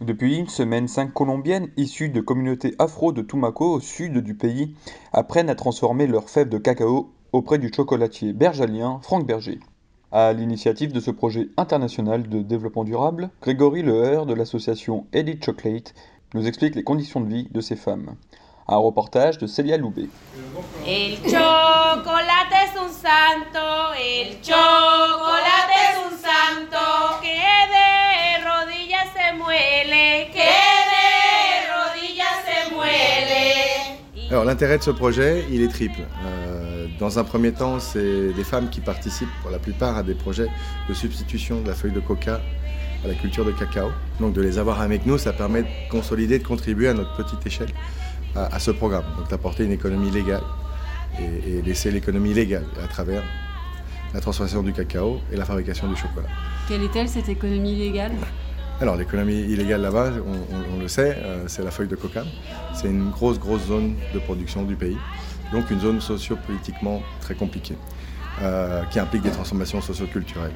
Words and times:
Depuis 0.00 0.38
une 0.38 0.48
semaine, 0.48 0.88
cinq 0.88 1.12
Colombiennes 1.12 1.68
issues 1.76 2.08
de 2.08 2.22
communautés 2.22 2.74
afro 2.78 3.12
de 3.12 3.20
Tumaco 3.20 3.74
au 3.74 3.80
sud 3.80 4.16
du 4.18 4.34
pays 4.34 4.74
apprennent 5.12 5.50
à 5.50 5.54
transformer 5.54 6.06
leurs 6.06 6.30
fèves 6.30 6.48
de 6.48 6.56
cacao 6.56 7.10
auprès 7.32 7.58
du 7.58 7.70
chocolatier 7.70 8.32
bergalien 8.32 9.00
Franck 9.02 9.26
Berger. 9.26 9.60
À 10.10 10.32
l'initiative 10.32 10.94
de 10.94 11.00
ce 11.00 11.10
projet 11.10 11.48
international 11.58 12.30
de 12.30 12.40
développement 12.40 12.84
durable, 12.84 13.28
Grégory 13.42 13.82
Leher 13.82 14.24
de 14.26 14.32
l'association 14.32 15.06
Edit 15.12 15.38
Chocolate 15.44 15.94
nous 16.32 16.46
explique 16.46 16.76
les 16.76 16.82
conditions 16.82 17.20
de 17.20 17.28
vie 17.28 17.48
de 17.50 17.60
ces 17.60 17.76
femmes. 17.76 18.16
Un 18.68 18.78
reportage 18.78 19.36
de 19.36 19.46
Célia 19.46 19.76
Loubet. 19.76 20.08
Alors 34.30 34.44
l'intérêt 34.44 34.78
de 34.78 34.82
ce 34.84 34.92
projet, 34.92 35.44
il 35.50 35.60
est 35.60 35.68
triple. 35.68 36.02
Euh, 36.24 36.86
dans 37.00 37.18
un 37.18 37.24
premier 37.24 37.50
temps, 37.50 37.80
c'est 37.80 38.32
des 38.32 38.44
femmes 38.44 38.70
qui 38.70 38.80
participent 38.80 39.28
pour 39.42 39.50
la 39.50 39.58
plupart 39.58 39.96
à 39.96 40.04
des 40.04 40.14
projets 40.14 40.46
de 40.88 40.94
substitution 40.94 41.60
de 41.62 41.66
la 41.66 41.74
feuille 41.74 41.90
de 41.90 41.98
coca 41.98 42.40
à 43.04 43.08
la 43.08 43.14
culture 43.14 43.44
de 43.44 43.50
cacao. 43.50 43.90
Donc 44.20 44.32
de 44.32 44.40
les 44.40 44.58
avoir 44.58 44.82
avec 44.82 45.04
nous, 45.04 45.18
ça 45.18 45.32
permet 45.32 45.62
de 45.62 45.68
consolider, 45.90 46.38
de 46.38 46.46
contribuer 46.46 46.86
à 46.86 46.94
notre 46.94 47.12
petite 47.16 47.44
échelle 47.44 47.70
à, 48.36 48.60
ce 48.60 48.70
programme. 48.70 49.04
Donc 49.18 49.28
d'apporter 49.28 49.64
une 49.64 49.72
économie 49.72 50.12
légale 50.12 50.44
et, 51.18 51.58
et 51.58 51.62
laisser 51.62 51.90
l'économie 51.90 52.32
légale 52.32 52.66
à 52.80 52.86
travers 52.86 53.24
la 54.14 54.20
transformation 54.20 54.62
du 54.62 54.72
cacao 54.72 55.20
et 55.32 55.36
la 55.36 55.44
fabrication 55.44 55.88
du 55.88 55.96
chocolat. 55.96 56.28
Quelle 56.68 56.84
est-elle 56.84 57.08
cette 57.08 57.28
économie 57.28 57.74
légale? 57.74 58.12
Alors 58.80 58.96
l'économie 58.96 59.40
illégale 59.40 59.82
là-bas, 59.82 60.10
on, 60.74 60.80
le 60.80 60.88
sait, 60.88 61.18
euh, 61.18 61.44
c'est 61.48 61.62
la 61.62 61.70
feuille 61.70 61.86
de 61.88 61.96
coca. 61.96 62.24
C'est 62.72 62.88
une 62.88 63.10
grosse, 63.10 63.38
grosse 63.38 63.66
zone 63.66 63.94
de 64.14 64.18
production 64.18 64.62
du 64.62 64.74
pays. 64.74 64.96
Donc 65.52 65.70
une 65.70 65.80
zone 65.80 66.00
socio-politiquement 66.00 67.02
très 67.20 67.34
compliquée, 67.34 67.76
euh, 68.40 68.82
qui 68.84 68.98
implique 68.98 69.20
des 69.22 69.30
transformations 69.30 69.82
socio-culturelles. 69.82 70.54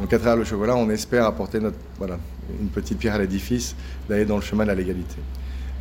Donc 0.00 0.12
à 0.12 0.18
travers 0.18 0.36
le 0.36 0.44
chocolat, 0.44 0.74
on 0.74 0.90
espère 0.90 1.26
apporter 1.26 1.58
une 1.58 2.68
petite 2.70 2.98
pierre 2.98 3.14
à 3.14 3.18
l'édifice, 3.18 3.76
d'aller 4.08 4.24
dans 4.24 4.36
le 4.36 4.42
chemin 4.42 4.64
de 4.64 4.70
la 4.70 4.74
légalité. 4.74 5.16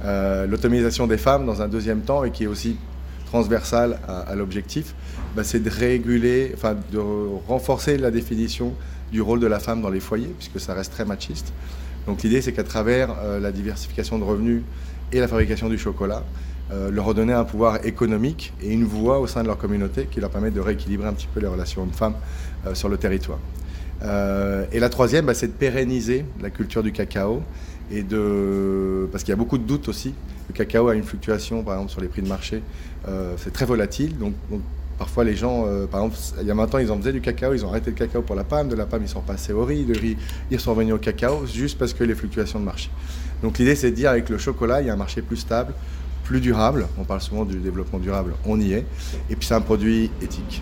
Euh, 0.05 0.45
des 0.45 1.17
femmes, 1.17 1.47
dans 1.47 1.59
un 1.63 1.67
deuxième 1.67 2.01
temps, 2.01 2.23
et 2.23 2.29
qui 2.29 2.44
est 2.44 2.47
aussi 2.47 2.77
transversale 3.34 3.98
à, 4.08 4.36
l'objectif, 4.36 4.94
bah, 5.36 5.44
c'est 5.44 5.59
de 5.59 5.67
réguler, 5.67 6.52
enfin 6.53 6.76
de 6.92 7.00
renforcer 7.48 7.98
la 7.98 8.12
définition 8.12 8.73
du 9.12 9.22
rôle 9.22 9.40
de 9.40 9.48
la 9.48 9.59
femme 9.59 9.81
dans 9.81 9.90
les 9.90 10.00
foyers, 10.00 10.31
puisque 10.38 10.59
ça 10.59 10.75
reste 10.75 10.92
très 10.92 11.03
machiste. 11.03 11.52
Donc 12.06 12.22
l'idée, 12.22 12.44
c'est 12.44 12.53
qu'à 12.53 12.64
travers 12.64 13.09
euh, 13.23 13.40
la 13.40 13.52
diversification 13.52 14.19
de 14.19 14.24
revenus 14.24 14.62
et 15.12 15.19
la 15.19 15.28
fabrication 15.28 15.68
du 15.68 15.80
chocolat, 15.80 16.22
euh, 16.72 16.91
leur 16.91 17.06
redonner 17.06 17.34
un 17.34 17.44
pouvoir 17.44 17.84
économique 17.88 18.53
et 18.62 18.72
une 18.72 18.84
voix 18.85 19.19
au 19.19 19.25
sein 19.25 19.41
de 19.41 19.47
leur 19.47 19.57
communauté 19.57 20.07
qui 20.12 20.19
leur 20.19 20.30
permettent 20.30 20.53
de 20.53 20.59
rééquilibrer 20.62 21.07
un 21.07 21.13
petit 21.13 21.30
peu 21.34 21.40
les 21.40 21.47
relations 21.47 21.81
hommes-femmes 21.81 22.18
euh, 22.68 22.75
sur 22.75 22.88
le 22.88 22.97
territoire. 22.97 23.40
Et 24.74 24.80
la 24.80 24.90
troisième, 24.90 25.25
bah, 25.25 25.34
c'est 25.34 25.47
de 25.47 25.53
pérenniser 25.53 26.25
la 26.41 26.50
culture 26.50 26.84
du 26.84 26.91
cacao 26.91 27.41
et 27.90 28.03
de 28.03 29.07
parce 29.12 29.24
qu'il 29.24 29.31
y 29.31 29.34
a 29.34 29.38
beaucoup 29.38 29.57
de 29.57 29.63
doutes 29.63 29.88
aussi. 29.88 30.13
Le 30.48 30.54
cacao 30.54 30.88
a 30.90 30.96
une 30.96 31.04
fluctuation, 31.04 31.64
par 31.64 31.76
exemple, 31.76 31.92
sur 31.92 32.02
les 32.02 32.08
prix 32.08 32.22
de 32.22 32.28
marché. 32.28 32.62
Euh, 33.08 33.34
c'est 33.38 33.54
très 33.54 33.66
volatile, 33.66 34.18
donc, 34.18 34.34
parfois 34.98 35.24
les 35.24 35.36
gens, 35.36 35.66
euh, 35.68 35.86
par 35.86 36.02
exemple, 36.02 36.18
il 36.42 36.48
y 36.48 36.52
a 36.52 36.56
maintenant 36.56 36.80
ils 36.80 36.92
en 36.92 36.98
faisaient 36.98 37.12
du 37.12 37.22
cacao, 37.22 37.54
ils 37.54 37.66
ont 37.66 37.70
arrêté 37.70 37.90
le 37.90 37.96
cacao 37.96 38.22
pour 38.22 38.36
la 38.36 38.44
pomme, 38.44 38.70
de 38.70 38.76
la 38.76 38.86
pomme 38.86 39.02
ils 39.04 39.09
sont 39.09 39.22
passés 39.22 39.52
au 39.52 39.66
riz, 39.66 39.84
de 39.84 39.98
riz 39.98 40.18
ils 40.52 40.59
sont 40.59 40.74
revenus 40.74 40.94
au 40.94 40.98
cacao, 40.98 41.46
juste 41.46 41.78
parce 41.78 41.94
que 41.94 42.04
les 42.04 42.16
fluctuations 42.16 42.59
de 42.59 42.66
marché. 42.66 42.90
Donc 43.42 43.58
l'idée 43.58 43.76
c'est 43.76 43.92
de 43.92 43.96
dire 43.96 44.12
avec 44.12 44.30
le 44.30 44.38
chocolat, 44.38 44.81
il 44.81 44.88
y 44.88 44.90
a 44.90 44.94
un 44.94 44.98
marché 44.98 45.22
plus 45.22 45.38
stable, 45.38 45.74
plus 46.24 46.40
durable. 46.40 46.88
On 46.98 47.04
parle 47.04 47.22
souvent 47.22 47.44
du 47.44 47.58
développement 47.58 48.00
durable, 48.00 48.34
on 48.46 48.60
y 48.60 48.74
est. 48.74 48.86
Et 49.30 49.36
puis 49.36 49.46
c'est 49.48 49.56
un 49.56 49.62
produit 49.62 50.10
éthique. 50.22 50.62